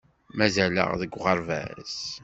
Mazal-aɣ 0.37 0.89
deg 1.01 1.11
uɣerbaz. 1.17 1.95